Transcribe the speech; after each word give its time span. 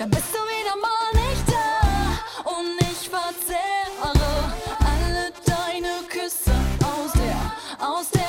dann 0.00 0.08
bist 0.08 0.32
du 0.32 0.38
wieder 0.38 0.76
mal 0.76 1.28
nicht 1.28 1.46
da 1.46 2.50
und 2.50 2.80
ich 2.90 3.10
verzehre 3.10 4.14
alle 4.78 5.30
deine 5.44 6.02
Küsse 6.08 6.52
aus 6.82 7.12
der, 7.12 7.86
aus 7.86 8.08
der. 8.08 8.19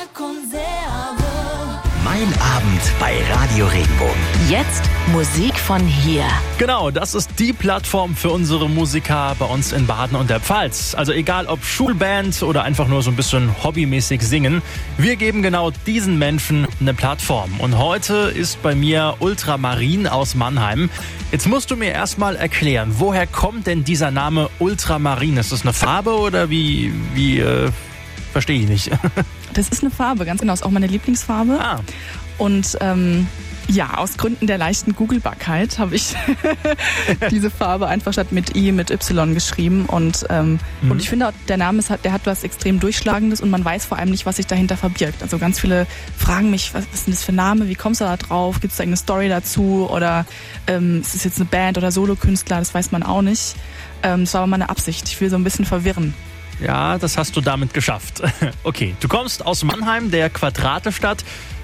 Mein 2.23 2.39
Abend 2.39 2.81
bei 2.99 3.17
Radio 3.33 3.65
Regenbogen. 3.65 4.13
Jetzt 4.47 4.83
Musik 5.11 5.57
von 5.57 5.81
hier. 5.81 6.25
Genau, 6.59 6.91
das 6.91 7.15
ist 7.15 7.31
die 7.39 7.51
Plattform 7.51 8.15
für 8.15 8.29
unsere 8.29 8.69
Musiker 8.69 9.35
bei 9.39 9.45
uns 9.45 9.71
in 9.71 9.87
Baden 9.87 10.15
und 10.15 10.29
der 10.29 10.39
Pfalz. 10.39 10.93
Also 10.93 11.13
egal 11.13 11.47
ob 11.47 11.63
Schulband 11.63 12.43
oder 12.43 12.61
einfach 12.61 12.87
nur 12.87 13.01
so 13.01 13.09
ein 13.09 13.15
bisschen 13.15 13.63
hobbymäßig 13.63 14.21
singen, 14.21 14.61
wir 14.99 15.15
geben 15.15 15.41
genau 15.41 15.71
diesen 15.87 16.19
Menschen 16.19 16.67
eine 16.79 16.93
Plattform. 16.93 17.59
Und 17.59 17.79
heute 17.79 18.31
ist 18.35 18.61
bei 18.61 18.75
mir 18.75 19.15
Ultramarin 19.17 20.05
aus 20.05 20.35
Mannheim. 20.35 20.91
Jetzt 21.31 21.47
musst 21.47 21.71
du 21.71 21.75
mir 21.75 21.91
erstmal 21.91 22.35
erklären, 22.35 22.93
woher 22.99 23.25
kommt 23.25 23.65
denn 23.65 23.83
dieser 23.83 24.11
Name 24.11 24.51
Ultramarin? 24.59 25.37
Ist 25.37 25.53
das 25.53 25.63
eine 25.63 25.73
Farbe 25.73 26.11
oder 26.19 26.51
wie, 26.51 26.93
wie, 27.15 27.39
äh, 27.39 27.71
verstehe 28.31 28.61
ich 28.61 28.67
nicht. 28.69 28.91
Das 29.53 29.67
ist 29.67 29.81
eine 29.83 29.91
Farbe, 29.91 30.23
ganz 30.23 30.39
genau. 30.39 30.53
Ist 30.53 30.63
auch 30.63 30.71
meine 30.71 30.87
Lieblingsfarbe. 30.87 31.57
ah, 31.59 31.81
Und 32.37 32.77
ähm, 32.79 33.27
ja, 33.67 33.97
aus 33.97 34.15
Gründen 34.15 34.47
der 34.47 34.57
leichten 34.57 34.95
Googlebarkeit 34.95 35.77
habe 35.77 35.93
ich 35.95 36.15
diese 37.31 37.49
Farbe 37.49 37.87
einfach 37.87 38.13
statt 38.13 38.31
mit 38.31 38.55
I 38.55 38.71
mit 38.71 38.91
Y 38.91 39.33
geschrieben. 39.33 39.87
Und, 39.87 40.25
ähm, 40.29 40.59
Mhm. 40.81 40.91
und 40.91 41.01
ich 41.01 41.09
finde, 41.09 41.33
der 41.49 41.57
Name 41.57 41.79
ist, 41.79 41.89
hat, 41.89 42.05
der 42.05 42.13
hat 42.13 42.21
was 42.25 42.43
extrem 42.45 42.79
Durchschlagendes 42.79 43.41
und 43.41 43.49
man 43.49 43.63
weiß 43.65 43.85
vor 43.85 43.97
allem 43.97 44.09
nicht, 44.11 44.25
was 44.25 44.37
sich 44.37 44.47
dahinter 44.47 44.77
verbirgt. 44.77 45.21
Also 45.21 45.37
ganz 45.37 45.59
viele 45.59 45.85
fragen 46.17 46.49
mich, 46.49 46.73
was 46.73 46.85
ist 46.93 47.07
denn 47.07 47.13
das 47.13 47.25
für 47.25 47.33
ein 47.33 47.35
Name? 47.35 47.67
Wie 47.67 47.75
kommst 47.75 47.99
du 47.99 48.05
da 48.05 48.15
drauf? 48.15 48.61
Gibt 48.61 48.71
es 48.71 48.77
da 48.77 48.83
irgendeine 48.83 48.97
Story 49.03 49.27
dazu? 49.27 49.89
Oder 49.91 50.25
ähm, 50.67 51.01
ist 51.01 51.13
es 51.13 51.25
jetzt 51.25 51.35
eine 51.39 51.45
Band 51.45 51.77
oder 51.77 51.91
Solokünstler? 51.91 52.59
Das 52.59 52.73
weiß 52.73 52.93
man 52.93 53.03
auch 53.03 53.21
nicht. 53.21 53.55
Ähm, 54.03 54.21
das 54.21 54.33
war 54.33 54.41
aber 54.41 54.47
meine 54.51 54.69
Absicht. 54.69 55.09
Ich 55.09 55.19
will 55.19 55.29
so 55.29 55.35
ein 55.35 55.43
bisschen 55.43 55.65
verwirren. 55.65 56.13
Ja, 56.59 56.97
das 56.97 57.17
hast 57.17 57.35
du 57.35 57.41
damit 57.41 57.73
geschafft. 57.73 58.21
Okay, 58.63 58.95
du 58.99 59.07
kommst 59.07 59.45
aus 59.45 59.63
Mannheim, 59.63 60.11
der 60.11 60.29
Quadratestadt. 60.29 61.23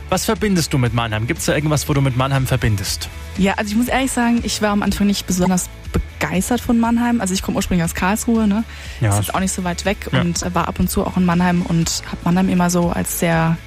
Was 0.09 0.23
verbindest 0.25 0.71
du 0.73 0.77
mit 0.77 0.93
Mannheim? 0.93 1.27
Gibt 1.27 1.39
es 1.41 1.45
da 1.47 1.53
irgendwas, 1.55 1.87
wo 1.89 1.93
du 1.93 2.01
mit 2.01 2.15
Mannheim 2.15 2.47
verbindest? 2.47 3.09
Ja, 3.37 3.53
also 3.57 3.71
ich 3.71 3.75
muss 3.77 3.87
ehrlich 3.89 4.11
sagen, 4.11 4.39
ich 4.43 4.61
war 4.61 4.69
am 4.69 4.81
Anfang 4.81 5.05
nicht 5.05 5.27
besonders 5.27 5.69
begeistert 5.91 6.61
von 6.61 6.79
Mannheim. 6.79 7.19
Also 7.19 7.33
ich 7.33 7.41
komme 7.43 7.57
ursprünglich 7.57 7.83
aus 7.83 7.93
Karlsruhe, 7.93 8.47
ne? 8.47 8.63
Ja. 9.01 9.09
Das 9.09 9.19
ist 9.19 9.35
auch 9.35 9.39
nicht 9.41 9.51
so 9.51 9.63
weit 9.65 9.83
weg 9.85 9.97
Ja. 10.13 10.21
und 10.21 10.43
war 10.55 10.67
ab 10.69 10.79
und 10.79 10.89
zu 10.89 11.05
auch 11.05 11.17
in 11.17 11.25
Mannheim 11.25 11.61
und 11.61 12.03
habe 12.07 12.17
Mannheim 12.23 12.47
immer 12.49 12.69
so 12.69 12.89
als 12.89 13.19
sehr, 13.19 13.57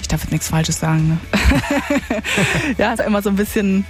ich 0.00 0.06
darf 0.08 0.22
jetzt 0.22 0.30
nichts 0.30 0.48
Falsches 0.48 0.78
sagen, 0.78 1.08
ne? 1.08 1.18
ja, 2.78 2.92
ist 2.92 3.00
immer 3.02 3.20
so 3.22 3.30
ein 3.30 3.36
bisschen, 3.36 3.84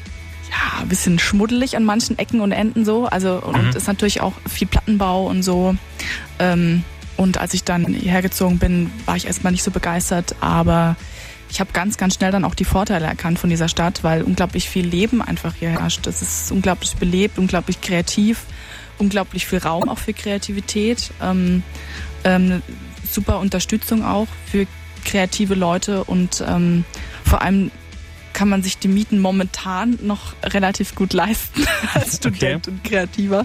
ja, 0.55 0.81
ein 0.83 0.89
bisschen 0.89 1.19
schmuddelig 1.19 1.77
an 1.77 1.85
manchen 1.85 2.19
Ecken 2.19 2.41
und 2.41 2.53
Enden 2.53 2.85
so. 2.85 3.07
Also 3.07 3.43
und 3.43 3.71
Mhm. 3.71 3.77
ist 3.77 3.87
natürlich 3.89 4.21
auch 4.21 4.35
viel 4.49 4.69
Plattenbau 4.69 5.27
und 5.27 5.43
so. 5.43 5.75
Ähm, 6.39 6.85
und 7.17 7.39
als 7.39 7.55
ich 7.55 7.65
dann 7.65 7.87
hierher 7.87 8.23
gezogen 8.23 8.59
bin, 8.59 8.91
war 9.07 9.17
ich 9.17 9.27
erstmal 9.27 9.53
nicht 9.53 9.63
so 9.63 9.71
begeistert, 9.71 10.35
aber 10.41 10.97
ich 11.51 11.61
habe 11.61 11.71
ganz, 11.73 11.97
ganz 11.97 12.15
schnell 12.17 12.33
dann 12.33 12.45
auch 12.45 12.55
die 12.57 12.65
Vorteile 12.65 13.07
erkannt 13.07 13.39
von 13.39 13.51
dieser 13.51 13.69
Stadt, 13.69 14.03
weil 14.03 14.23
unglaublich 14.23 14.69
viel 14.69 14.85
Leben 14.87 15.23
einfach 15.23 15.55
hier 15.55 15.71
herrscht. 15.71 16.07
Es 16.07 16.23
ist 16.23 16.51
unglaublich 16.51 16.97
belebt, 16.97 17.39
unglaublich 17.39 17.81
kreativ, 17.81 18.43
unglaublich 18.99 19.47
viel 19.47 19.59
Raum 19.59 19.89
auch 19.89 19.99
für 19.99 20.13
Kreativität, 20.13 21.11
ähm, 21.23 21.63
ähm, 22.25 22.63
super 23.09 23.39
Unterstützung 23.39 24.05
auch 24.05 24.27
für 24.51 24.67
kreative 25.05 25.55
Leute 25.55 26.03
und 26.05 26.43
ähm, 26.47 26.85
vor 27.25 27.43
allem 27.43 27.71
kann 28.35 28.49
man 28.51 28.63
sich 28.63 28.77
die 28.79 28.89
Mieten 28.89 29.19
momentan 29.21 29.99
noch 30.03 30.35
relativ 30.45 30.95
gut 30.95 31.13
leisten 31.15 31.65
als 31.95 32.17
Student 32.17 32.69
und 32.69 32.85
Kreativer. 32.85 33.45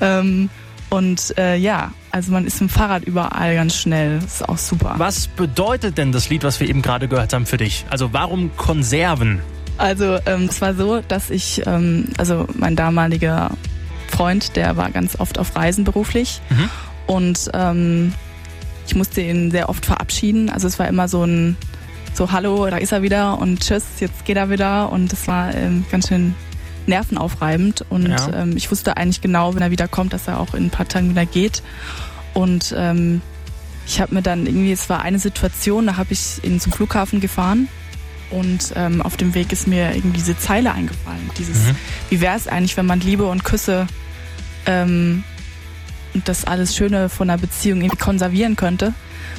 Ähm, 0.00 0.48
und 0.88 1.34
äh, 1.38 1.56
ja, 1.56 1.92
also 2.10 2.32
man 2.32 2.46
ist 2.46 2.60
im 2.60 2.68
Fahrrad 2.68 3.04
überall 3.04 3.54
ganz 3.54 3.76
schnell. 3.76 4.18
Das 4.20 4.36
ist 4.36 4.48
auch 4.48 4.58
super. 4.58 4.94
Was 4.98 5.26
bedeutet 5.26 5.96
denn 5.98 6.12
das 6.12 6.28
Lied, 6.30 6.44
was 6.44 6.60
wir 6.60 6.68
eben 6.68 6.82
gerade 6.82 7.08
gehört 7.08 7.32
haben 7.32 7.46
für 7.46 7.56
dich? 7.56 7.84
Also 7.90 8.12
warum 8.12 8.56
Konserven? 8.56 9.40
Also 9.78 10.18
ähm, 10.26 10.48
es 10.50 10.60
war 10.60 10.74
so, 10.74 11.00
dass 11.00 11.30
ich, 11.30 11.62
ähm, 11.66 12.08
also 12.18 12.46
mein 12.54 12.76
damaliger 12.76 13.50
Freund, 14.08 14.54
der 14.56 14.76
war 14.76 14.90
ganz 14.90 15.18
oft 15.18 15.38
auf 15.38 15.56
Reisen 15.56 15.84
beruflich 15.84 16.40
Mhm. 16.50 16.68
und 17.06 17.50
ähm, 17.54 18.12
ich 18.86 18.94
musste 18.94 19.22
ihn 19.22 19.50
sehr 19.50 19.70
oft 19.70 19.86
verabschieden. 19.86 20.50
Also 20.50 20.66
es 20.66 20.78
war 20.78 20.88
immer 20.88 21.08
so 21.08 21.24
ein, 21.24 21.56
so 22.14 22.30
hallo, 22.32 22.66
da 22.68 22.76
ist 22.76 22.92
er 22.92 23.02
wieder 23.02 23.38
und 23.38 23.60
tschüss, 23.60 23.84
jetzt 24.00 24.24
geht 24.24 24.36
er 24.36 24.50
wieder 24.50 24.90
und 24.92 25.12
das 25.12 25.26
war 25.28 25.54
ähm, 25.54 25.84
ganz 25.90 26.08
schön 26.08 26.34
nervenaufreibend 26.86 27.84
und 27.90 28.08
Ja. 28.08 28.42
ähm, 28.42 28.56
ich 28.56 28.70
wusste 28.70 28.96
eigentlich 28.96 29.20
genau, 29.20 29.54
wenn 29.54 29.62
er 29.62 29.70
wieder 29.70 29.88
kommt, 29.88 30.12
dass 30.12 30.28
er 30.28 30.40
auch 30.40 30.54
in 30.54 30.66
ein 30.66 30.70
paar 30.70 30.86
Tagen 30.88 31.10
wieder 31.10 31.26
geht 31.26 31.62
und 32.34 32.74
ähm, 32.76 33.20
ich 33.86 34.00
habe 34.00 34.14
mir 34.14 34.22
dann 34.22 34.46
irgendwie, 34.46 34.72
es 34.72 34.88
war 34.88 35.02
eine 35.02 35.18
Situation, 35.18 35.86
da 35.86 35.96
habe 35.96 36.12
ich 36.12 36.42
ihn 36.44 36.60
zum 36.60 36.72
Flughafen 36.72 37.20
gefahren 37.20 37.68
und 38.30 38.72
ähm, 38.76 39.02
auf 39.02 39.16
dem 39.16 39.34
Weg 39.34 39.52
ist 39.52 39.66
mir 39.66 39.94
irgendwie 39.94 40.18
diese 40.18 40.38
Zeile 40.38 40.72
eingefallen. 40.72 41.30
Dieses, 41.38 41.56
Mhm. 41.68 41.76
wie 42.10 42.20
wäre 42.20 42.36
es 42.36 42.46
eigentlich, 42.48 42.76
wenn 42.76 42.86
man 42.86 43.00
Liebe 43.00 43.24
und 43.26 43.44
Küsse 43.44 43.86
ähm, 44.66 45.24
und 46.14 46.28
das 46.28 46.44
alles 46.44 46.76
Schöne 46.76 47.08
von 47.08 47.30
einer 47.30 47.40
Beziehung 47.40 47.80
irgendwie 47.80 47.96
konservieren 47.96 48.56
könnte 48.56 48.94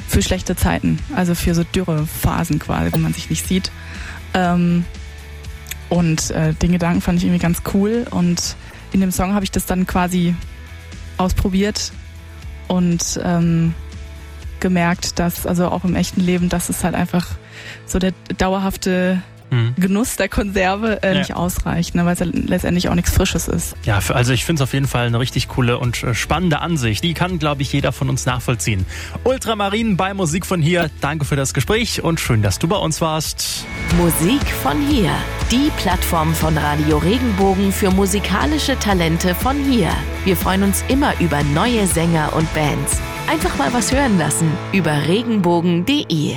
für 0.08 0.22
schlechte 0.22 0.56
Zeiten, 0.56 0.98
also 1.14 1.34
für 1.34 1.54
so 1.54 1.64
dürre 1.64 2.06
Phasen 2.06 2.58
quasi, 2.58 2.92
wo 2.92 2.98
man 2.98 3.12
sich 3.12 3.30
nicht 3.30 3.46
sieht. 3.46 3.70
Ähm, 4.34 4.84
und 5.88 6.30
äh, 6.30 6.54
den 6.54 6.72
Gedanken 6.72 7.00
fand 7.00 7.18
ich 7.18 7.24
irgendwie 7.24 7.42
ganz 7.42 7.62
cool 7.72 8.06
und 8.10 8.56
in 8.92 9.00
dem 9.00 9.12
Song 9.12 9.34
habe 9.34 9.44
ich 9.44 9.50
das 9.50 9.66
dann 9.66 9.86
quasi 9.86 10.34
ausprobiert 11.18 11.92
und 12.68 13.20
ähm, 13.22 13.74
gemerkt, 14.60 15.18
dass 15.18 15.46
also 15.46 15.68
auch 15.68 15.84
im 15.84 15.94
echten 15.94 16.20
Leben, 16.20 16.48
dass 16.48 16.68
es 16.68 16.84
halt 16.84 16.94
einfach 16.94 17.26
so 17.86 17.98
der 17.98 18.12
dauerhafte 18.38 19.22
Hm. 19.54 19.74
Genuss 19.78 20.16
der 20.16 20.28
Konserve 20.28 21.02
äh, 21.02 21.12
Ja. 21.12 21.18
nicht 21.20 21.34
ausreicht, 21.34 21.94
ne, 21.94 22.04
weil 22.04 22.14
es 22.14 22.18
ja 22.20 22.26
letztendlich 22.30 22.88
auch 22.88 22.94
nichts 22.94 23.12
Frisches 23.12 23.48
ist. 23.48 23.74
Ja, 23.84 24.00
für, 24.00 24.14
also 24.16 24.32
ich 24.32 24.44
finde 24.44 24.62
es 24.62 24.68
auf 24.68 24.72
jeden 24.74 24.86
Fall 24.86 25.06
eine 25.06 25.18
richtig 25.20 25.48
coole 25.48 25.78
und 25.78 26.02
äh, 26.02 26.14
spannende 26.14 26.60
Ansicht. 26.60 27.02
Die 27.04 27.14
kann, 27.14 27.38
glaube 27.38 27.62
ich, 27.62 27.72
jeder 27.72 27.92
von 27.92 28.08
uns 28.08 28.26
nachvollziehen. 28.26 28.84
Ultramarin 29.24 29.96
bei 29.96 30.14
Musik 30.14 30.46
von 30.46 30.60
hier. 30.60 30.90
Danke 31.00 31.24
für 31.24 31.36
das 31.36 31.54
Gespräch 31.54 32.02
und 32.02 32.20
schön, 32.20 32.42
dass 32.42 32.58
du 32.58 32.68
bei 32.68 32.76
uns 32.76 33.00
warst. 33.00 33.64
Musik 33.96 34.44
von 34.62 34.80
hier. 34.88 35.10
Die 35.50 35.70
Plattform 35.76 36.34
von 36.34 36.56
Radio 36.58 36.98
Regenbogen 36.98 37.72
für 37.72 37.90
musikalische 37.90 38.78
Talente 38.78 39.34
von 39.34 39.56
hier. 39.64 39.90
Wir 40.24 40.36
freuen 40.36 40.62
uns 40.64 40.84
immer 40.88 41.12
über 41.20 41.42
neue 41.42 41.86
Sänger 41.86 42.32
und 42.34 42.52
Bands. 42.54 43.00
Einfach 43.30 43.56
mal 43.56 43.72
was 43.72 43.92
hören 43.92 44.18
lassen 44.18 44.50
über 44.72 44.92
regenbogen.de. 45.06 46.36